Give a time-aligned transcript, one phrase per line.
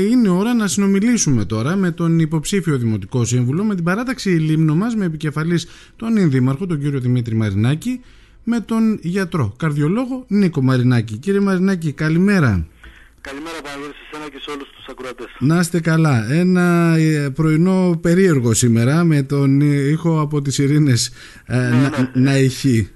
[0.00, 4.94] Είναι ώρα να συνομιλήσουμε τώρα με τον υποψήφιο Δημοτικό Σύμβουλο, με την παράταξη Λίμνο μας,
[4.96, 8.00] με επικεφαλής τον Ινδήμαρχο, τον κύριο Δημήτρη Μαρινάκη,
[8.44, 11.16] με τον γιατρό, καρδιολόγο Νίκο Μαρινάκη.
[11.16, 12.66] Κύριε Μαρινάκη, καλημέρα.
[13.20, 15.26] Καλημέρα Παναγιώτη σε εσένα και σε όλους τους ακροατές.
[15.38, 16.32] Να είστε καλά.
[16.32, 21.12] Ένα ε, πρωινό περίεργο σήμερα με τον ήχο από τις Ειρήνες
[21.46, 22.10] ε, Ναι, να, ναι.
[22.14, 22.90] να ηχεί.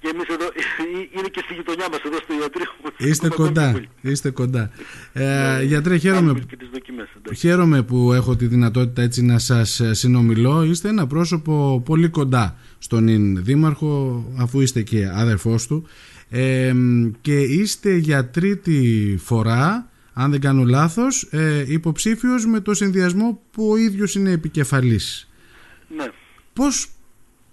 [0.00, 0.46] Και εμείς εδώ,
[1.22, 2.70] είναι και στη γειτονιά μας εδώ στο ιατρείο.
[3.10, 4.12] Είστε Έχουμε κοντά, ακόμη πολύ.
[4.12, 4.70] είστε κοντά.
[5.12, 5.24] Ε,
[5.58, 7.08] Ναι, γιατρέ, χαίρομαι, κάνουμε και τις δοκιμές.
[7.16, 7.40] εντάξει.
[7.40, 10.62] χαίρομαι που έχω τη δυνατότητα έτσι να σας ε, συνομιλώ.
[10.64, 15.86] Είστε ένα πρόσωπο πολύ κοντά στον Ιν Δήμαρχο, αφού είστε και αδερφός του.
[16.30, 16.74] Ε,
[17.20, 23.70] και είστε για τρίτη φορά, αν δεν κάνω λάθος, ε, υποψήφιος με το συνδυασμό που
[23.70, 25.28] ο ίδιος είναι επικεφαλής.
[25.96, 26.04] Ναι.
[26.52, 26.88] Πώς,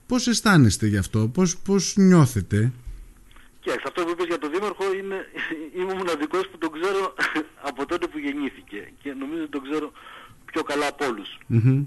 [0.08, 2.72] πώς αισθάνεστε γι' αυτό, πώς, πώς νιώθετε;
[3.60, 5.28] Και αυτό που είπες για τον Δήμαρχο είναι,
[5.76, 7.14] είμαι ο μοναδικός που τον ξέρω
[7.70, 8.92] από τότε που γεννήθηκε.
[9.02, 9.92] Και νομίζω ότι τον ξέρω
[10.46, 11.38] πιο καλά από όλους.
[11.48, 11.86] Μμμ.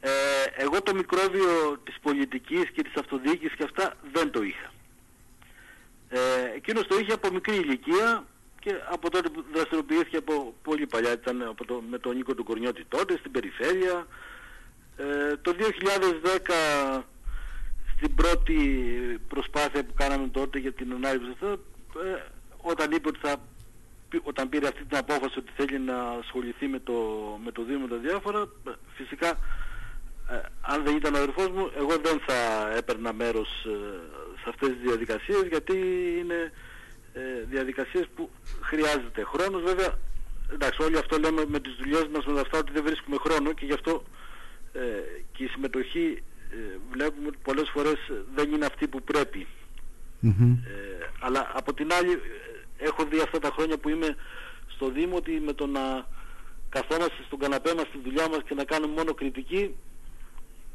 [0.00, 0.10] Ε,
[0.56, 4.72] εγώ το μικρόβιο της πολιτικής και της αυτοδιοίκησης και αυτά δεν το είχα.
[6.08, 6.18] Ε,
[6.54, 8.24] εκείνος το είχε από μικρή ηλικία
[8.60, 12.44] και από τότε που δραστηριοποιήθηκε από πολύ παλιά, ήταν από το, με τον Νίκο του
[12.44, 14.06] Κορνιώτη τότε στην περιφέρεια.
[14.96, 15.54] Ε, το
[16.96, 17.02] 2010
[17.96, 18.58] στην πρώτη
[19.28, 22.22] προσπάθεια που κάναμε τότε για την ανάληψη αυτό, ε,
[22.56, 23.36] όταν είπε ότι θα,
[24.22, 26.92] όταν πήρε αυτή την απόφαση ότι θέλει να ασχοληθεί με το,
[27.44, 29.28] με το Δήμο τα διάφορα, ε, φυσικά
[30.30, 33.70] ε, αν δεν ήταν ο αδερφός μου, εγώ δεν θα έπαιρνα μέρος ε,
[34.42, 35.76] σε αυτές τις διαδικασίες γιατί
[36.20, 36.52] είναι
[37.12, 38.30] ε, διαδικασίες που
[38.60, 39.62] χρειάζεται χρόνος.
[39.62, 39.98] Βέβαια,
[40.52, 43.64] εντάξει, όλοι αυτό λέμε με τις δουλειές μας με αυτά ότι δεν βρίσκουμε χρόνο και
[43.64, 44.02] γι' αυτό
[44.72, 44.80] ε,
[45.32, 46.35] και η συμμετοχή ε,
[46.92, 47.96] βλέπουμε ότι πολλές φορές
[48.34, 49.46] δεν είναι αυτή που πρέπει.
[50.20, 50.52] Μμμ.
[50.52, 54.16] Ε, αλλά από την άλλη ε, έχω δει αυτά τα χρόνια που είμαι
[54.74, 56.06] στο Δήμο ότι με το να
[56.68, 59.74] καθόμαστε στον καναπέ μας στη δουλειά μας και να κάνουμε μόνο κριτική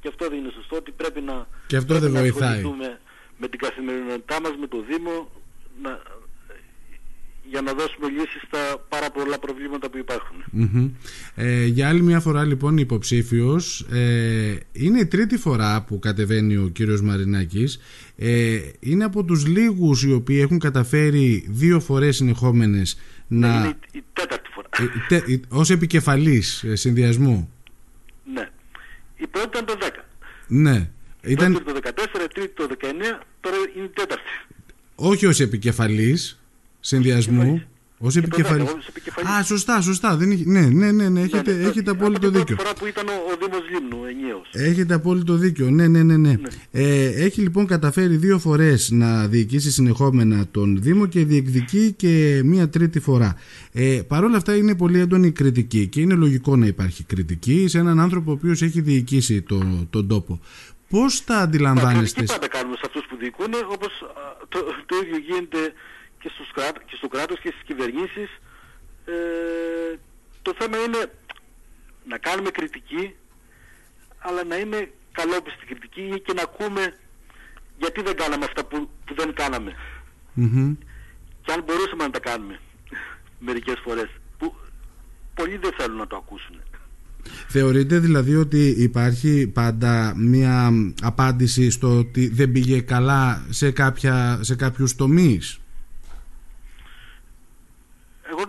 [0.01, 2.47] και αυτό δεν είναι σωστό ότι πρέπει να, Και αυτό πρέπει δεν να βοηθάει.
[2.49, 2.99] ασχοληθούμε
[3.37, 5.29] με την καθημερινότητά μας, με το Δήμο
[5.81, 6.01] να,
[7.51, 10.37] για να δώσουμε λύσεις στα πάρα πολλά προβλήματα που υπάρχουν.
[10.51, 10.89] Μμμ.
[11.35, 16.67] Ε, για άλλη μια φορά λοιπόν υποψήφιος ε, είναι η τρίτη φορά που κατεβαίνει ο
[16.73, 17.79] κύριος Μαρινάκης
[18.17, 23.97] ε, είναι από τους λίγους οι οποίοι έχουν καταφέρει δύο φορές συνεχόμενες Είναι να η,
[23.97, 24.69] η τέταρτη φορά.
[24.79, 27.49] ε, τε- ε, ως επικεφαλής ε, συνδυασμού
[28.33, 28.49] ναι.
[29.17, 29.89] Η πρώτη ήταν το 10.
[30.47, 30.89] ναι
[31.23, 31.51] Ήταν...
[31.51, 32.83] ήταν το 14, η τρίτη το 19,
[33.41, 34.29] τώρα είναι η τέταρτη.
[34.95, 36.35] όχι ως επικεφαλής
[36.81, 37.67] συνδυασμού επικεφαλής.
[37.97, 39.29] ως Και το επικεφαλής δέκα, ως επικεφαλής.
[39.31, 40.15] Α, σωστά, σωστά.
[40.15, 40.43] Δεν είχε...
[40.47, 42.55] Ναι, ναι, ναι, ναι, έχετε, Ναι, ναι, έχετε από απόλυτο την πρώτη δίκιο.
[42.55, 44.49] φορά που ήταν ο, ο Δήμος Λίμνου ενιαίος.
[44.51, 45.69] Έχετε απόλυτο δίκιο.
[45.69, 46.17] Ναι, ναι, ναι.
[46.17, 46.29] ναι.
[46.29, 46.37] Ναι.
[46.71, 52.69] Ε, έχει λοιπόν καταφέρει δύο φορές να διοικήσει συνεχόμενα τον Δήμο και διεκδικεί και μία
[52.69, 53.35] τρίτη φορά.
[53.71, 57.67] Ε, Παρ' όλα αυτά είναι πολύ έντονη η κριτική και είναι λογικό να υπάρχει κριτική
[57.67, 60.39] σε έναν άνθρωπο ο οποίος έχει διοικήσει το, τον τόπο.
[60.89, 62.19] Πώς τα Τα αντιλαμβάνεστε...
[62.19, 65.57] κριτική πάντα κάνουμε σε αυτούς που διοικούν, όπως α, το, το ίδιο γίνεται
[66.21, 68.29] και, στους κράτ, και στο κράτος και στις κυβερνήσεις.
[69.05, 69.97] Ε,
[70.41, 71.01] το θέμα είναι
[72.07, 73.15] να κάνουμε κριτική,
[74.19, 76.83] αλλά να είναι καλόπιστη κριτική και να ακούμε
[77.77, 79.71] γιατί δεν κάναμε αυτά που, που δεν κάναμε.
[80.33, 80.73] Μμμ.
[81.41, 82.59] Και αν μπορούσαμε να τα κάνουμε
[83.39, 84.09] μερικές φορές.
[84.37, 84.55] Που
[85.33, 86.55] πολλοί δεν θέλουν να το ακούσουν.
[87.47, 90.71] Θεωρείτε δηλαδή ότι υπάρχει πάντα μία
[91.01, 95.60] απάντηση στο ότι δεν πήγε καλά σε, κάποια, σε κάποιους τομείς;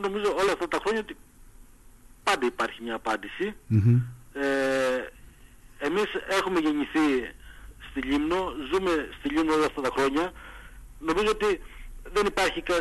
[0.05, 1.17] Εγώ νομίζω όλα αυτά τα χρόνια ότι
[2.23, 3.55] πάντα υπάρχει μια απάντηση.
[3.67, 4.01] Μμμ.
[4.33, 5.09] Ε,
[5.79, 7.07] εμείς έχουμε γεννηθεί
[7.91, 10.33] στη Λίμνο, ζούμε στη Λίμνο όλα αυτά τα χρόνια.
[10.99, 11.61] Νομίζω ότι
[12.13, 12.77] δεν υπάρχει κα...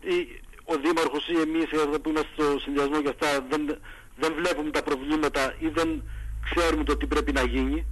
[0.00, 3.78] η- ο Δήμαρχος ή εμείς εδώ που είμαστε στο συνδυασμό και αυτά δεν,
[4.16, 6.02] δεν βλέπουμε τα προβλήματα ή δεν
[6.50, 7.86] ξέρουμε το τι πρέπει να γίνει.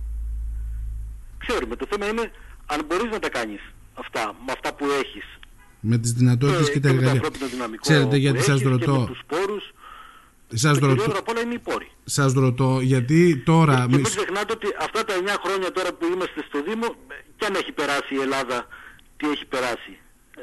[1.38, 1.76] Ξέρουμε.
[1.76, 2.30] Το θέμα είναι
[2.66, 3.60] αν μπορείς να τα κάνεις
[3.94, 5.35] αυτά με αυτά που έχεις.
[5.80, 7.20] Με τις δυνατότητες Ε, και τα με το εργαλεία.
[7.22, 9.04] ανθρώπινο δυναμικό Ξέρετε που γιατί σας έχεις Και με ρωτώ.
[9.06, 9.64] τους πόρους.
[10.54, 11.90] Σας το ρωτώ, κυριότερο απ' όλα είναι οι πόροι.
[12.04, 13.74] σας ρωτώ γιατί τώρα...
[13.74, 16.86] Και μην μη- ξεχνάτε ότι αυτά τα 9 χρόνια τώρα που είμαστε στο Δήμο,
[17.36, 18.66] κι αν έχει περάσει η Ελλάδα,
[19.16, 19.92] τι έχει περάσει.
[20.36, 20.40] ε,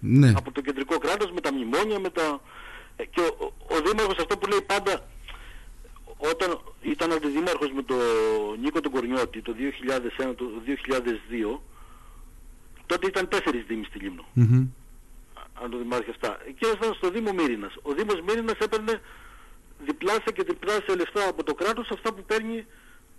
[0.00, 0.32] Ναι.
[0.36, 2.40] Από το κεντρικό κράτος, με τα μνημόνια, με τα...
[2.96, 4.94] ε, Και ο, ο, ο Δήμαρχος αυτό που λέει πάντα,
[6.32, 6.48] όταν
[6.82, 7.96] ήταν αντιδήμαρχος με τον
[8.62, 9.52] Νίκο τον Κορνιώτη το
[10.28, 11.60] 2001, το 2002,
[12.86, 14.68] τότε ήταν τέσσερις δήμοι στη Λίμνο Μμμ.
[15.62, 16.38] αν το δημάρχει αυτά.
[16.58, 17.74] Και ήταν στο Δήμο Μύρινας.
[17.82, 19.00] Ο Δήμος Μύρινας έπαιρνε
[19.84, 22.66] διπλάσια και τριπλάσια λεφτά από το κράτος αυτά που παίρνει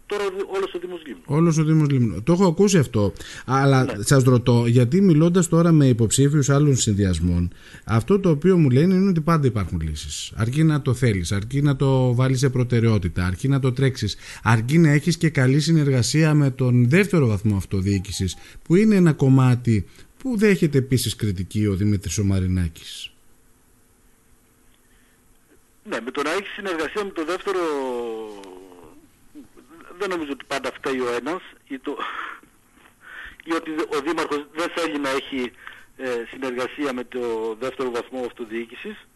[0.07, 0.23] τώρα
[0.55, 1.21] όλος ο Δήμος Λίμνου.
[1.25, 2.23] Όλος ο Δήμος Λίμνου.
[2.23, 3.13] Το έχω ακούσει αυτό.
[3.45, 4.03] Αλλά ναι.
[4.03, 7.51] σας ρωτώ, γιατί μιλώντας τώρα με υποψήφιους άλλων συνδυασμών,
[7.85, 10.31] αυτό το οποίο μου λένε είναι ότι πάντα υπάρχουν λύσεις.
[10.35, 14.77] Αρκεί να το θέλεις, αρκεί να το βάλεις σε προτεραιότητα, αρκεί να το τρέξεις, αρκεί
[14.77, 19.85] να έχεις και καλή συνεργασία με τον δεύτερο βαθμό αυτοδιοίκησης, που είναι ένα κομμάτι
[20.17, 23.11] που δέχεται επίσης κριτική ο Δημήτρης ο Μαρινάκης.
[25.89, 27.59] Ναι, με το να έχεις συνεργασία με το δεύτερο
[29.99, 31.97] δεν νομίζω ότι πάντα φταίει ο ένας ή, το,
[33.43, 35.51] ή ότι ο Δήμαρχος δεν θέλει να έχει
[35.97, 39.07] ε, συνεργασία με το δεύτερο βαθμό αυτοδιοίκησης.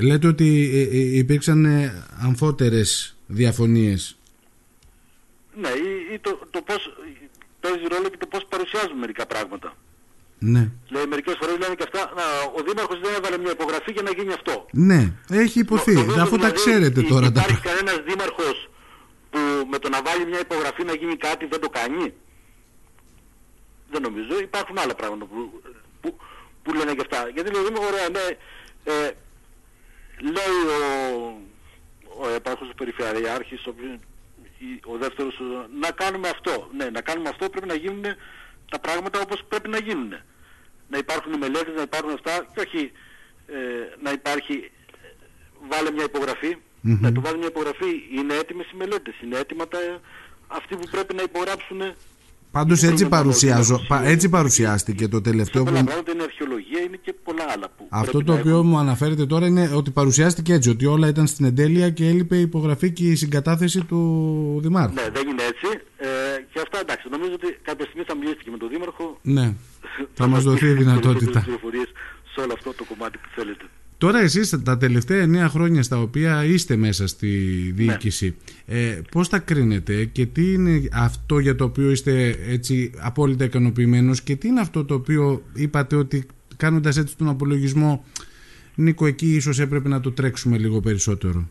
[0.00, 1.66] Λέτε ότι ε, ε, υπήρξαν
[2.20, 4.16] αμφότερες διαφωνίες.
[5.54, 6.96] Ναι, ή, ή το, το πώς
[7.60, 9.76] παίζει ρόλο και το πώς παρουσιάζουν μερικά πράγματα.
[10.38, 10.70] Ναι.
[10.88, 12.24] Λέει μερικές φορές λένε και αυτά, να,
[12.56, 14.66] ο Δήμαρχος δεν έβαλε μια υπογραφή για να γίνει αυτό.
[14.72, 17.26] Ναι, έχει υποθεί, το, αφού τα δηλαδή, ξέρετε τώρα.
[17.26, 17.68] Υπάρχει τα...
[17.68, 18.68] κανένας Δήμαρχος
[19.30, 19.38] που
[19.70, 22.12] με το να βάλει μια υπογραφή να γίνει κάτι δεν το κάνει;
[23.90, 25.62] Δεν νομίζω, υπάρχουν άλλα πράγματα που,
[26.00, 26.16] που,
[26.62, 27.28] που λένε και αυτά.
[27.34, 28.26] Γιατί λέει, ωραία, ναι,
[28.84, 29.10] ε,
[30.34, 30.80] λέει ο,
[32.22, 33.74] ο επάρχος Περιφερειάρχης, ο,
[34.92, 35.40] ο δεύτερος,
[35.80, 36.68] να κάνουμε αυτό.
[36.76, 38.04] Ναι, να κάνουμε αυτό πρέπει να γίνουν
[38.70, 40.12] τα πράγματα όπως πρέπει να γίνουν.
[40.88, 42.92] Να υπάρχουν οι μελέτες, να υπάρχουν αυτά και όχι
[43.46, 43.58] ε,
[44.02, 44.70] να υπάρχει
[45.70, 46.56] βάλε μια υπογραφή.
[46.80, 47.92] Να του βάλει μια υπογραφή.
[48.16, 49.78] Είναι έτοιμες οι μελέτες, είναι έτοιμα τα,
[50.46, 51.80] αυτοί που πρέπει να υπογράψουν
[52.50, 55.64] Πάντως έτσι, παρουσιάζω, έτσι παρουσιάστηκε το τελευταίο.
[55.64, 57.86] Πολλά πράγματα είναι αρχαιολογία, είναι και πολλά άλλα που.
[57.88, 61.90] Αυτό το οποίο μου αναφέρετε τώρα είναι ότι παρουσιάστηκε έτσι, ότι όλα ήταν στην εντέλεια
[61.90, 64.94] και έλειπε η υπογραφή και η συγκατάθεση του Δημάρχου.
[64.94, 65.80] Ναι, δεν είναι έτσι.
[65.96, 66.06] Ε,
[66.58, 69.18] και αυτά εντάξει, νομίζω ότι κάποια στιγμή θα μιλήσετε και με τον Δήμαρχο.
[69.22, 69.54] Ναι,
[70.14, 71.40] θα μας δοθεί η δυνατότητα.
[72.32, 73.64] σε όλο αυτό το κομμάτι που θέλετε.
[73.98, 77.28] Τώρα εσείς τα τελευταία εννέα χρόνια στα οποία είστε μέσα στη
[77.74, 78.78] διοίκηση, ναι.
[78.78, 84.22] ε, πώς τα κρίνετε και τι είναι αυτό για το οποίο είστε έτσι απόλυτα ικανοποιημένος
[84.22, 86.26] και τι είναι αυτό το οποίο είπατε ότι
[86.56, 88.04] κάνοντας έτσι τον απολογισμό
[88.74, 91.48] Νίκο εκεί ίσως έπρεπε να το τρέξουμε λίγο περισσότερο;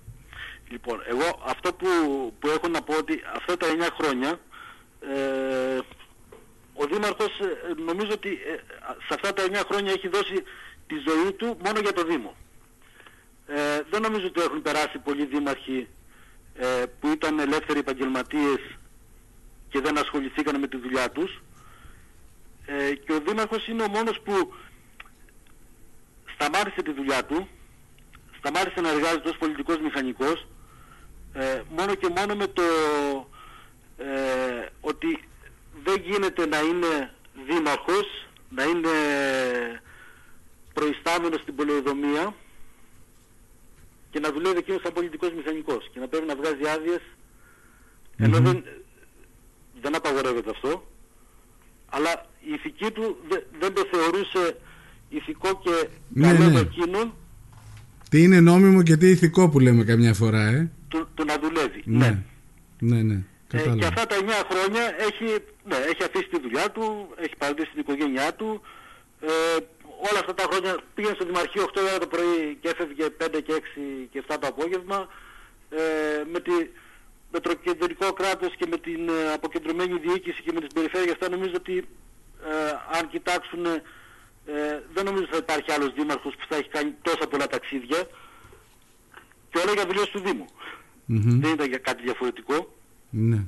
[0.70, 1.88] Λοιπόν, εγώ αυτό που,
[2.40, 4.40] που έχω να πω ότι αυτά τα 9 χρόνια
[5.00, 5.80] ε,
[6.74, 8.56] ο Δήμαρχος ε, νομίζω ότι ε,
[9.08, 10.44] σε αυτά τα 9 χρόνια έχει δώσει
[10.88, 12.36] τη ζωή του μόνο για το Δήμο.
[13.48, 15.88] Ε, δεν νομίζω ότι έχουν περάσει πολλοί δήμαρχοι
[16.56, 18.60] ε, που ήταν ελεύθεροι επαγγελματίες
[19.70, 21.42] και δεν ασχοληθήκαν με τη δουλειά τους.
[22.66, 24.54] Ε, και ο Δήμαρχος είναι ο μόνος που
[26.34, 27.48] σταμάτησε τη δουλειά του,
[28.38, 30.48] σταμάτησε να εργάζεται ως πολιτικός μηχανικός,
[31.34, 32.64] ε, μόνο και μόνο με το
[33.98, 35.20] ε, ότι
[35.84, 37.14] δεν γίνεται να είναι
[37.48, 38.96] δήμαρχος, να είναι
[40.74, 42.36] προϊστάμενος στην πολεοδομία
[44.10, 47.02] και να δουλεύει εκείνος σαν πολιτικός μηχανικός και να πρέπει να βγάζει άδειες
[48.18, 48.64] ενώ δεν,
[49.82, 50.88] δεν απαγορεύεται αυτό.
[51.90, 53.18] Αλλά η ηθική του
[53.60, 54.58] δεν, το θεωρούσε
[55.10, 56.60] ηθικό και ναι, καλό ναι.
[56.60, 57.14] εκείνον.
[58.10, 62.24] Τι είναι νόμιμο και τι ηθικό που λέμε καμιά φορά ε; του, να δουλεύει ναι,
[62.80, 63.24] ναι, ναι.
[63.52, 67.70] Ε, και αυτά τα 9 χρόνια έχει, ναι, έχει αφήσει τη δουλειά του, έχει παραδείσει
[67.70, 68.62] την οικογένειά του,
[69.22, 69.30] ε,
[70.10, 73.54] όλα αυτά τα χρόνια πήγαινε στο Δημαρχείο 8 ώρα το πρωί και έφευγε 5 και
[73.54, 75.08] 6 και 7 το απόγευμα.
[75.70, 76.52] Ε, με, τη,
[77.32, 81.30] με το κεντρικό κράτος και με την ε, αποκεντρωμένη διοίκηση και με τις περιφέρειες αυτά
[81.30, 81.78] νομίζω ότι
[82.46, 86.94] ε, αν κοιτάξουν ε, δεν νομίζω ότι θα υπάρχει άλλος δήμαρχος που θα έχει κάνει
[87.02, 88.08] τόσα πολλά ταξίδια
[89.50, 90.46] και όλα για δουλειές του Δήμου.
[91.10, 91.40] Mm-hmm.
[91.44, 92.77] Δεν ήταν για κάτι διαφορετικό.
[93.10, 93.44] Ναι.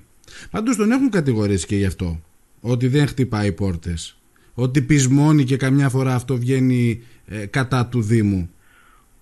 [0.51, 2.21] Πάντως τον έχουν κατηγορήσει και γι' αυτό.
[2.61, 4.19] Ότι δεν χτυπάει πόρτες
[4.63, 8.53] ότι πεισμώνει και καμιά φορά αυτό βγαίνει ε, κατά του Δήμου.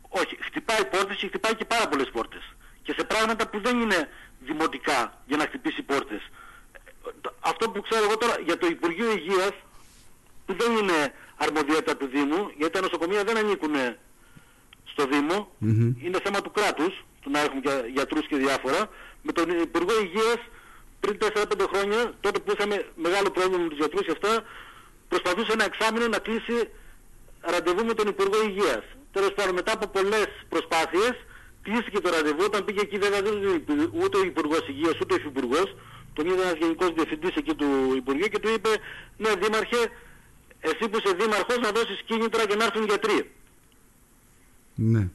[0.09, 2.55] Όχι, χτυπάει πόρτες και χτυπάει και πάρα πολλές πόρτες.
[2.83, 4.09] Και σε πράγματα που δεν είναι
[4.45, 6.21] δημοτικά για να χτυπήσει πόρτες.
[7.39, 9.55] Αυτό που ξέρω εγώ τώρα για το Υπουργείο Υγείας
[10.45, 10.99] που δεν είναι
[11.37, 13.75] αρμοδιότητα του Δήμου, γιατί τα νοσοκομεία δεν ανήκουν
[14.83, 15.37] στο Δήμο,
[16.05, 17.61] είναι θέμα του κράτους, του να έχουμε
[17.93, 18.89] γιατρούς και διάφορα.
[19.27, 20.39] Με τον Υπουργό Υγείας
[20.99, 24.33] πριν 4-5 χρόνια, τότε που είχαμε μεγάλο πρόβλημα με τους γιατρούς και αυτά,
[25.07, 26.57] προσπαθούσε ένα εξάμεινο να κλείσει
[27.41, 28.83] ραντεβού με τον Υπουργό Υγείας.
[29.11, 31.13] Τέλος πάντων μετά από πολλές προσπάθειες
[31.61, 33.35] κλείστηκε το ραντεβού, όταν πήγε εκεί δεν ήταν
[34.01, 35.75] ούτε ο Υπουργός Υγείας ούτε ο Υφυπουργός,
[36.13, 38.69] τον είδε ένας Γενικός Διευθυντής εκεί του Υπουργείου και του είπε
[39.17, 39.81] ναι Δήμαρχε,
[40.59, 43.31] εσύ που είσαι Δήμαρχος να δώσεις κίνητρα και να έρθουν γιατροί.
[44.75, 45.07] Ναι.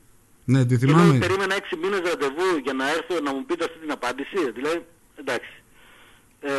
[0.44, 1.12] Ναι, τη θυμάμαι.
[1.12, 4.50] Και περίμενα 6 μήνες ραντεβού για να έρθω να μου πείτε αυτή την απάντηση.
[4.54, 5.52] Δηλαδή, εντάξει.
[6.40, 6.52] Ε,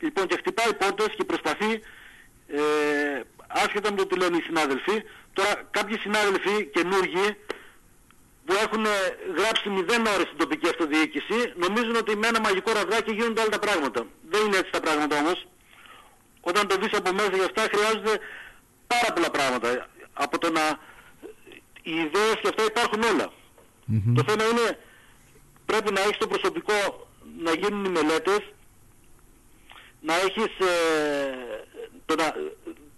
[0.00, 1.70] λοιπόν και χτυπάει πόρτες και προσπαθεί
[2.46, 2.60] ε,
[3.46, 5.02] άσχετα με το τι λένε οι συνάδελφοι,
[5.32, 7.26] τώρα κάποιοι συνάδελφοι καινούργοι
[8.44, 8.84] που έχουν
[9.38, 13.58] γράψει μηδέν ώρες στην τοπική αυτοδιοίκηση νομίζουν ότι με ένα μαγικό ραβδάκι γίνονται όλα τα
[13.58, 14.06] πράγματα.
[14.30, 15.46] Δεν είναι έτσι τα πράγματα όμως.
[16.40, 18.14] Όταν το δεις από μέσα για αυτά χρειάζονται
[18.86, 19.88] πάρα πολλά πράγματα.
[20.12, 20.64] Από το να...
[21.88, 23.00] Οι ιδέες και αυτά υπάρχουν
[24.14, 24.78] Το θέμα είναι
[25.66, 28.40] πρέπει να έχεις το προσωπικό να γίνουν οι μελέτες,
[30.00, 31.64] να έχεις ε,
[32.06, 32.14] το,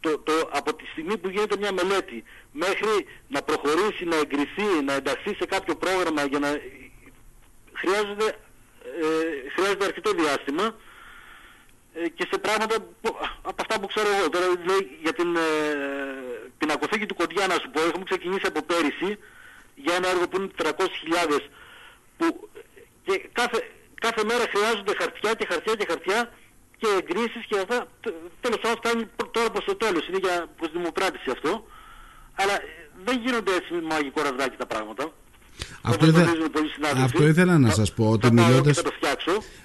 [0.00, 4.92] το, το, από τη στιγμή που γίνεται μια μελέτη μέχρι να προχωρήσει, να εγκριθεί, να
[4.92, 6.48] ενταχθεί σε κάποιο πρόγραμμα για να
[7.72, 8.26] χρειάζεται,
[9.00, 10.64] ε, χρειάζεται αρκετό διάστημα.
[10.64, 10.74] ε,
[12.14, 14.28] και σε πράγματα που, από αυτά που ξέρω εγώ.
[14.28, 15.40] Τώρα δηλαδή, για την, ε,
[16.58, 19.18] την ακοθήκη του Κοντιά να σου πω, έχουμε ξεκινήσει από πέρυσι
[19.74, 21.40] για ένα έργο που είναι 300.000
[22.16, 22.48] που
[23.04, 23.58] και κάθε,
[23.94, 26.32] κάθε μέρα χρειάζονται χαρτιά και χαρτιά και χαρτιά
[26.78, 27.86] και εγκρίσεις και αυτά.
[28.40, 30.08] Τέλος πάντων φτάνει τώρα προς το τέλος.
[30.08, 31.66] Είναι για προς δημοκράτηση αυτό.
[32.34, 32.54] Αλλά
[33.04, 35.12] δεν γίνονται έτσι με μαγικό ραβδάκι τα πράγματα.
[35.80, 36.30] Αυτό, ήθελα,
[36.96, 38.82] αυτό ήθελα να σας πω ότι μιλώντας,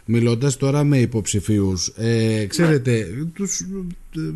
[0.06, 3.26] μιλώντας τώρα με υποψηφίους ε, ξέρετε ναι.
[3.26, 3.62] τους,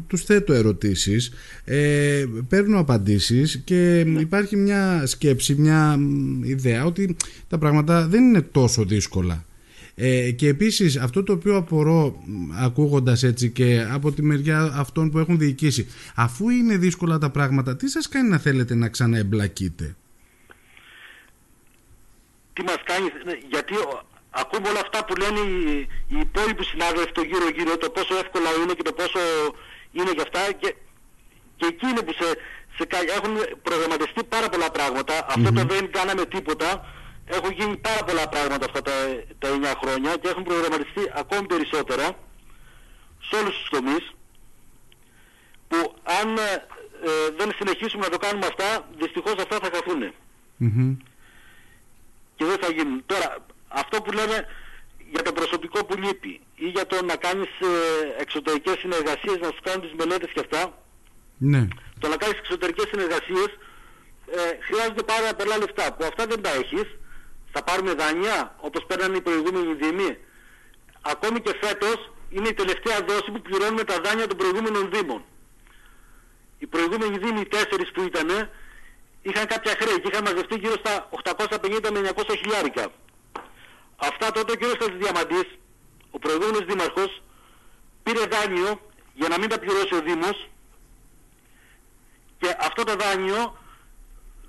[0.07, 1.31] τους θέτω ερωτήσεις
[1.65, 4.19] ε, παίρνω απαντήσεις και ναι.
[4.19, 5.99] υπάρχει μια σκέψη μια
[6.43, 7.15] ιδέα ότι
[7.47, 9.45] τα πράγματα δεν είναι τόσο δύσκολα
[9.99, 12.23] ε, και επίσης αυτό το οποίο απορώ
[12.61, 17.75] ακούγοντας έτσι και από τη μεριά αυτών που έχουν διοικήσει αφού είναι δύσκολα τα πράγματα
[17.75, 19.95] τι σας κάνει να θέλετε να ξαναεμπλακείτε;
[22.57, 23.73] Τι μας κάνεις ναι, γιατί
[24.29, 25.79] ακούμε όλα αυτά που λένε οι,
[26.13, 29.19] οι υπόλοιποι συνάδελφοι το γύρω γύρω το πόσο εύκολα είναι και το πόσο
[29.91, 30.75] είναι για αυτά και,
[31.57, 32.27] και εκεί είναι που σε,
[32.77, 32.83] σε,
[33.17, 33.33] έχουν
[33.67, 34.69] προγραμματιστεί πάρα πολλά
[35.35, 36.69] Αυτό το δεν κάναμε τίποτα.
[37.25, 38.93] Έχουν γίνει πάρα πολλά πράγματα αυτά τα,
[39.39, 42.05] τα 9 χρόνια και έχουν προγραμματιστεί ακόμη περισσότερα
[43.27, 44.05] σε όλους τους τομείς
[45.67, 45.77] που
[46.21, 50.01] αν ε, δεν συνεχίσουμε να το κάνουμε αυτά, δυστυχώς αυτά θα χαθούν.
[50.01, 50.97] Και δεν
[52.67, 53.03] θα γίνουν.
[53.05, 53.27] Τώρα,
[53.67, 54.37] αυτό που λέμε
[55.13, 57.75] για το προσωπικό που λείπει ή για το να κάνεις ε,
[58.23, 60.61] εξωτερικές συνεργασίες, να σου κάνουν τις μελέτες και αυτά,
[61.37, 61.67] ναι.
[61.99, 63.49] το να κάνεις εξωτερικές συνεργασίες
[64.37, 66.87] ε, χρειάζονται πάρα πολλά λεφτά, που αυτά δεν τα έχεις
[67.53, 70.17] θα πάρουμε δάνεια όπως παίρνανε οι προηγούμενοι δήμοι.
[71.01, 75.21] Ακόμη και φέτος είναι η τελευταία δόση που πληρώνουμε τα δάνεια των προηγούμενων δήμων.
[76.57, 78.29] Οι προηγούμενοι δήμοι, οι τέσσερις που ήταν,
[79.29, 82.85] είχαν κάποια χρέη και είχαν μαζευτεί γύρω στα 850 με 900 χιλιάρικα.
[83.95, 84.91] Αυτά τότε ο κ.
[85.03, 85.47] Διαμαντής,
[86.11, 87.21] ο προηγούμενος δήμαρχος,
[88.03, 88.81] πήρε δάνειο
[89.13, 90.49] για να μην τα πληρώσει ο Δήμος
[92.39, 93.57] και αυτό το δάνειο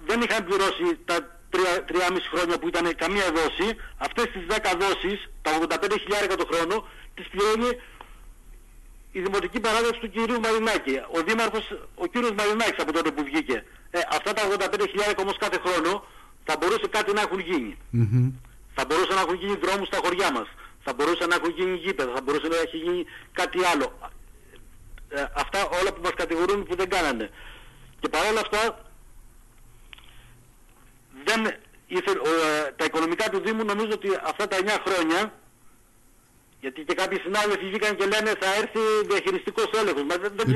[0.07, 1.17] δεν είχαν πληρώσει τα
[1.51, 7.27] 3,5 χρόνια που ήταν καμία δόση, αυτές τις 10 δόσεις, τα 85.000 το χρόνο, τις
[7.29, 7.71] πληρώνει
[9.13, 11.01] η Δημοτική Παράδοση του κυρίου Μαρινάκη.
[11.11, 13.65] Ο Δήμαρχος, ο κύριος Μαρινάκης από τότε που βγήκε.
[13.91, 16.05] Ε, αυτά τα 85.000 όμως κάθε χρόνο
[16.45, 17.79] θα μπορούσε κάτι να έχουν γίνει.
[18.75, 20.49] Θα μπορούσαν να έχουν γίνει δρόμους στα χωριά μας.
[20.85, 22.13] Θα μπορούσαν να έχουν γίνει γήπεδα.
[22.15, 23.99] Θα μπορούσε να έχει γίνει κάτι άλλο.
[25.09, 27.31] Ε, αυτά όλα που μας κατηγορούν που δεν κάνανε.
[28.01, 28.61] Και παρόλα αυτά
[31.25, 31.41] δεν
[31.87, 35.33] ήθελε, ε, τα οικονομικά του Δήμου νομίζω ότι αυτά τα 9 χρόνια
[36.61, 40.05] γιατί και κάποιοι συνάδελφοι βγήκαν και λένε θα έρθει διαχειριστικός έλεγχος.
[40.11, 40.47] Μα δεν, δεν,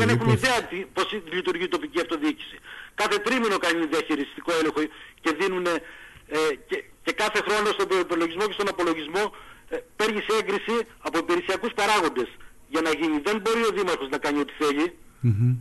[0.00, 0.58] δεν έχουν ιδέα
[0.92, 1.06] πώς
[1.38, 2.56] λειτουργεί η τοπική αυτοδιοίκηση.
[2.94, 4.80] Κάθε τρίμηνο κάνει διαχειριστικό έλεγχο
[5.20, 6.38] και δίνουν ε,
[6.68, 9.34] και, και, κάθε χρόνο στον υπολογισμό και στον απολογισμό
[9.68, 12.28] ε, παίρνεις σε έγκριση από υπηρεσιακούς παράγοντες
[12.68, 13.16] για να γίνει.
[13.28, 14.86] Δεν μπορεί ο Δήμαρχος να κάνει ό,τι θέλει.
[15.24, 15.52] Mm-hmm.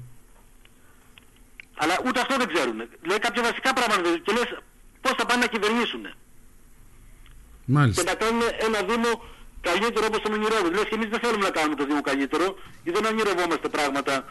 [1.81, 2.77] Αλλά ούτε αυτό δεν ξέρουν.
[3.09, 4.49] Λέει κάποια βασικά πράγματα και λες
[5.01, 6.03] πώς θα πάνε να κυβερνήσουν.
[7.65, 8.03] Μάλιστα.
[8.03, 9.11] Και να κάνουν ένα Δήμο
[9.61, 10.71] καλύτερο όπως τον ονειρεύουν.
[10.73, 12.45] Λες και εμείς δεν θέλουμε να κάνουμε το Δήμο καλύτερο
[12.83, 14.25] ή δεν ονειρευόμαστε πράγματα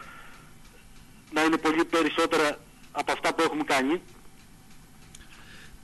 [1.33, 2.47] να είναι πολύ περισσότερα
[2.91, 4.01] από αυτά που έχουμε κάνει.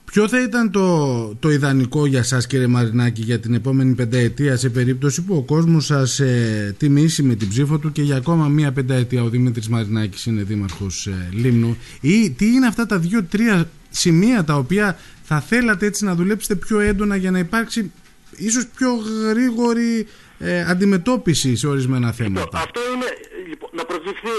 [0.04, 4.68] Ποιο θα ήταν το, το ιδανικό για σας κύριε Μαρινάκη για την επόμενη πενταετία σε
[4.68, 8.72] περίπτωση που ο κόσμος σας ε, τιμήσει με την ψήφο του και για ακόμα μία
[8.72, 14.44] πενταετία ο Δημήτρης Μαρινάκης είναι δήμαρχος ε, Λίμνου; Ή τι είναι αυτά τα δύο-τρία σημεία
[14.44, 17.92] τα οποία θα θέλατε έτσι να δουλέψετε πιο έντονα για να υπάρξει
[18.36, 18.94] ίσως πιο
[19.28, 22.58] γρήγορη ε, αντιμετώπιση σε ορισμένα λοιπόν, θέματα.
[22.58, 23.08] αυτό είναι
[23.48, 24.34] λοιπόν, να προσδειχθεί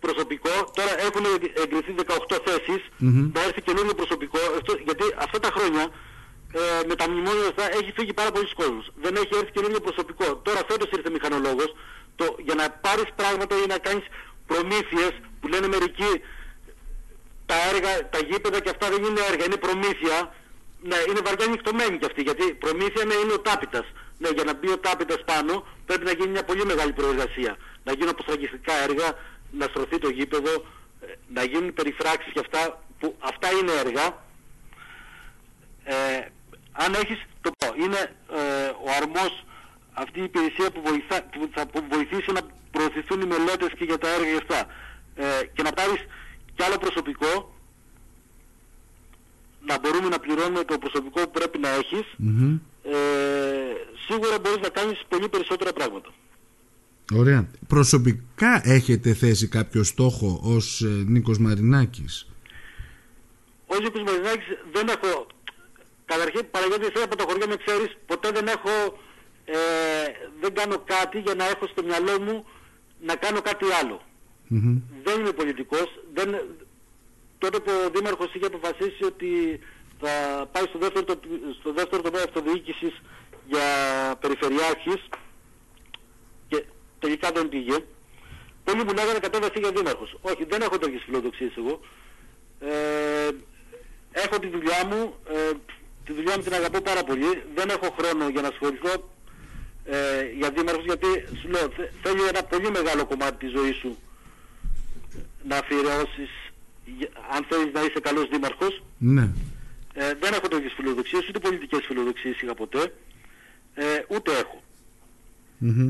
[0.00, 0.54] προσωπικό.
[0.78, 1.24] Τώρα έχουν
[1.62, 1.92] εγκριθεί
[2.30, 2.82] 18 θέσεις.
[3.02, 3.30] Mm-hmm.
[3.34, 4.38] Θα έρθει καινούριο προσωπικό.
[4.88, 5.84] γιατί αυτά τα χρόνια
[6.60, 8.84] ε, με τα μνημόνια αυτά έχει φύγει πάρα πολλοί κόσμος.
[9.04, 10.26] Δεν έχει έρθει καινούριο προσωπικό.
[10.46, 11.70] Τώρα φέτος ήρθε μηχανολόγος.
[12.18, 14.06] Το, για να πάρεις πράγματα ή να κάνεις
[14.50, 16.12] προμήθειες που λένε μερικοί
[17.50, 20.16] τα έργα, τα γήπεδα και αυτά δεν είναι έργα, είναι προμήθεια.
[20.82, 23.86] Ναι, είναι βαριά νυχτωμένη κι αυτή, γιατί προμήθεια ναι, είναι ο τάπητας.
[24.18, 27.56] Ναι, για να μπει ο τάπητας πάνω πρέπει να γίνει μια πολύ μεγάλη προεργασία.
[27.84, 29.08] Να γίνουν αποστραγγιστικά έργα,
[29.50, 30.52] να στρωθεί το γήπεδο,
[31.00, 34.24] ε, να γίνουν περιφράξεις και αυτά, που αυτά είναι έργα.
[35.84, 35.94] Ε,
[36.72, 39.44] αν έχεις, το πω, είναι ε, ο αρμός
[39.92, 44.08] αυτή η υπηρεσία που, βοηθά, που θα βοηθήσει να προωθηθούν οι μελέτες και για τα
[44.08, 44.66] έργα αυτά.
[45.14, 46.00] Ε, και να πάρεις
[46.54, 47.51] κι άλλο προσωπικό,
[49.66, 52.06] να μπορούμε να πληρώνουμε το προσωπικό που πρέπει να έχεις,
[52.82, 52.94] ε,
[54.06, 56.10] σίγουρα μπορείς να κάνεις πολύ περισσότερα πράγματα.
[57.14, 57.48] Ωραία.
[57.66, 62.28] Προσωπικά έχετε θέσει κάποιο στόχο ως ε, Νίκος Μαρινάκης;
[63.66, 65.26] Ως Νίκος Μαρινάκης δεν έχω...
[66.04, 68.98] Καταρχήν Παναγιώτη θέλω από τα χωριά με ξέρεις, ποτέ δεν έχω...
[69.44, 69.56] Ε,
[70.40, 72.44] δεν κάνω κάτι για να έχω στο μυαλό μου
[73.06, 73.64] να κάνω κάτι
[75.04, 75.88] Δεν είμαι πολιτικός.
[76.14, 76.28] Δεν,
[77.42, 79.30] τότε που ο Δήμαρχος είχε αποφασίσει ότι
[80.00, 80.12] θα
[80.52, 81.04] πάει στο δεύτερο,
[81.60, 82.94] στο δεύτερο τομέα αυτοδιοίκησης
[83.52, 83.66] για
[84.20, 85.02] περιφερειάρχης
[86.48, 86.64] και
[86.98, 87.76] τελικά δεν πήγε.
[88.64, 90.10] Πολλοί μου λέγανε κατέβασε για δήμαρχος.
[90.20, 91.80] Όχι, δεν έχω τέτοιες φιλοδοξίες εγώ.
[92.60, 93.28] Ε,
[94.24, 95.50] έχω τη δουλειά μου, ε,
[96.04, 97.30] τη δουλειά μου την αγαπώ πάρα πολύ.
[97.54, 98.92] Δεν έχω χρόνο για να ασχοληθώ
[99.84, 101.06] ε, για δήμαρχος γιατί
[101.40, 101.66] σου λέω
[102.02, 103.98] θέλει ένα πολύ μεγάλο κομμάτι της ζωής σου
[105.48, 106.30] να αφιερώσεις
[107.34, 108.82] αν θέλεις να είσαι καλός δήμαρχος.
[108.98, 109.28] Ναι.
[109.94, 112.92] Ε, δεν έχω τέτοιες φιλοδοξίες, ούτε πολιτικές φιλοδοξίες είχα ποτέ,
[113.74, 114.62] ε, ούτε έχω.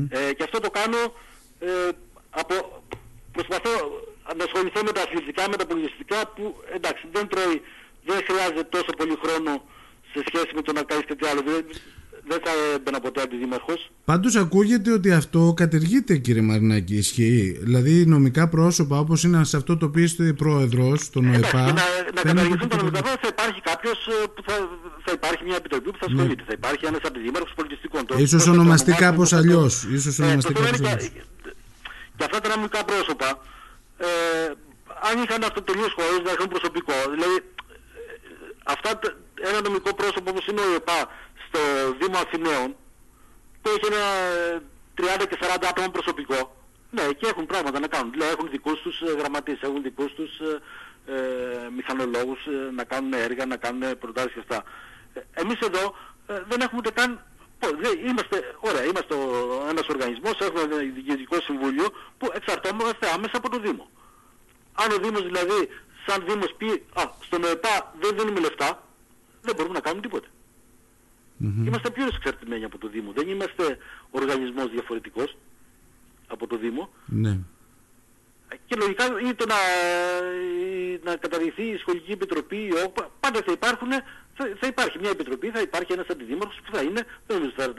[0.09, 1.01] Ε, και αυτό το κάνω
[1.59, 1.89] ε,
[2.29, 2.83] από,
[3.31, 3.73] προσπαθώ
[4.37, 7.61] να ασχοληθώ με τα αθλητικά, με τα πολιτιστικά που εντάξει δεν τρώει,
[8.05, 9.63] δεν χρειάζεται τόσο πολύ χρόνο
[10.13, 11.41] σε σχέση με το να κάνεις κάτι άλλο
[12.27, 13.91] δεν θα έμπαινα ποτέ αντιδήμαρχος.
[14.05, 16.95] Πάντως ακούγεται ότι αυτό κατεργείται, κύριε Μαρινάκη.
[16.95, 17.57] Ισχύει.
[17.61, 21.61] Δηλαδή, νομικά πρόσωπα όπως είναι σε αυτό το οποίο είστε πρόεδρος, τον ΟΕΠΑ.
[21.61, 21.73] να,
[22.15, 24.53] να καταργηθούν τα νομικά πρόσωπα, θα υπάρχει κάποιος ε, που θα,
[25.05, 26.13] θα υπάρχει μια επιτροπή που θα ναι.
[26.13, 26.41] ασχολείται.
[26.41, 26.47] Ναι.
[26.47, 28.01] Θα υπάρχει ένας αντιδήμαρχος πολιτιστικών.
[28.27, 29.73] σω ονομαστεί κάπω αλλιώς.
[30.03, 31.09] σω ονομαστεί κάπω αλλιώς.
[32.17, 33.29] Και αυτά τα νομικά πρόσωπα,
[33.97, 34.07] ε,
[35.09, 37.43] αν είχαν αυτοτελείω χωρίς να έχουν προσωπικό, δηλαδή ε,
[38.73, 38.89] αυτά,
[39.49, 40.99] ένα νομικό πρόσωπο όπως είναι ο ΕΠΑ
[41.53, 41.61] στο
[41.99, 42.75] Δήμο Αθηναίων
[43.61, 44.03] που έχει ένα
[44.97, 46.55] 30 και 40 άτομα προσωπικό.
[46.91, 48.11] Ναι, και έχουν πράγματα να κάνουν.
[48.11, 50.61] Δηλαδή έχουν δικούς τους ε, γραμματείς, έχουν δικούς τους ε,
[51.13, 54.63] ε μηχανολόγους ε, να κάνουν έργα, να κάνουν προτάσεις και αυτά.
[55.33, 55.95] Εμείς εδώ
[56.25, 57.25] δεν έχουμε ούτε καν...
[58.07, 59.15] Είμαστε, ωραία, είμαστε
[59.69, 61.87] ένας οργανισμός, έχουμε ένα διοικητικό συμβούλιο
[62.17, 63.89] που εξαρτώμαστε άμεσα από το Δήμο.
[64.73, 65.69] Αν ο Δήμος δηλαδή,
[66.05, 68.83] σαν Δήμος πει, α, στον ΕΠΑ δεν δίνουμε λεφτά,
[69.41, 70.27] δεν μπορούμε να κάνουμε τίποτα.
[71.43, 71.67] Mm-hmm.
[71.67, 73.11] Είμαστε πλήρως εξαρτημένοι από το Δήμο.
[73.11, 73.77] Δεν είμαστε
[74.11, 75.37] οργανισμός διαφορετικός
[76.27, 76.89] από το Δήμο.
[77.05, 77.39] Ναι.
[78.65, 79.59] Και λογικά είναι το να,
[81.03, 82.69] να καταργηθεί η σχολική επιτροπή,
[83.19, 83.89] πάντα θα υπάρχουν,
[84.37, 87.73] θα, θα, υπάρχει μια επιτροπή, θα υπάρχει ένας αντιδήμαρχος που θα είναι, δεν, θα,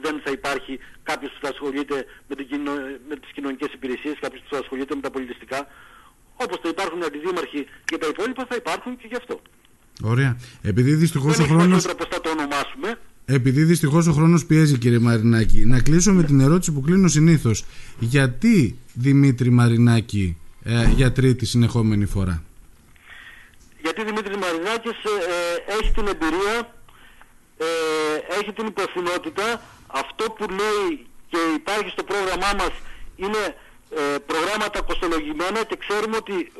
[0.00, 2.60] δεν θα υπάρχει κάποιος που θα ασχολείται με, την,
[3.08, 5.66] με τις κοινωνικές υπηρεσίες, κάποιος που θα ασχολείται με τα πολιτιστικά.
[6.34, 9.40] Όπως θα υπάρχουν αντιδήμαρχοι και τα υπόλοιπα θα υπάρχουν και γι' αυτό.
[10.02, 10.36] Ωραία.
[10.62, 11.82] Επειδή δυστυχώς ο χρόνος...
[11.84, 12.99] Δεν θα το ονομάσουμε.
[13.32, 17.64] Επειδή δυστυχώς ο χρόνος πιέζει, κύριε Μαρινάκη, να κλείσω με την ερώτηση που κλείνω συνήθως.
[17.98, 22.42] Γιατί Δημήτρη Μαρινάκη ε, για τρίτη συνεχόμενη φορά;
[23.82, 26.56] Γιατί Δημήτρη Μαρινάκης ε, ε, έχει την εμπειρία,
[27.56, 27.64] ε,
[28.40, 29.62] έχει την υπευθυνότητα.
[29.86, 32.74] Αυτό που λέει και υπάρχει στο πρόγραμμά μας
[33.16, 33.42] είναι
[34.26, 36.52] προγράμματα κοστολογημένα και ξέρουμε ότι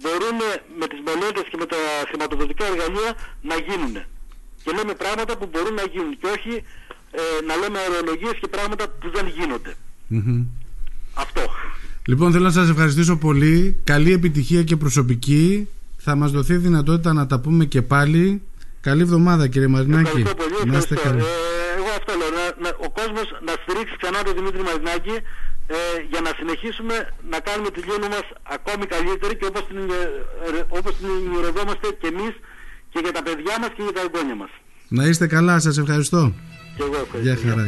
[0.00, 0.38] μπορούν
[0.78, 1.76] με τις μελέτες και με τα
[2.08, 3.10] χρηματοδοτικά εργαλεία
[3.42, 3.96] να γίνουν
[4.68, 6.52] και λέμε πράγματα που μπορούν να γίνουν και όχι
[7.20, 9.72] ε, να λέμε αερολογίες και πράγματα που δεν γινονται
[11.14, 11.42] Αυτό.
[12.06, 13.80] Λοιπόν θέλω να σας ευχαριστήσω πολύ.
[13.84, 15.68] Καλή επιτυχία και προσωπική.
[15.96, 18.42] Θα μας δοθεί δυνατότητα να τα πούμε και πάλι.
[18.80, 20.06] Καλή εβδομάδα κύριε Μαρινάκη.
[20.06, 20.70] Ευχαριστώ πολύ.
[20.72, 21.08] Να είστε Ε,
[21.78, 22.30] εγώ αυτό λέω.
[22.62, 25.16] Να, ο κόσμος να στηρίξει ξανά τον Δημήτρη Μαρινάκη
[25.66, 25.76] ε,
[26.10, 26.94] για να συνεχίσουμε
[27.32, 28.26] να κάνουμε τη ζωή μας
[28.56, 31.12] ακόμη καλύτερη και όπως την, ε, όπως την
[32.00, 32.34] και εμείς
[32.90, 34.50] και για τα παιδιά μας και για τα εγγόνια μας.
[34.88, 36.32] Να είστε καλά, σας ευχαριστώ.
[36.76, 37.18] Και εγώ ευχαριστώ.
[37.20, 37.66] Γεια χαρά.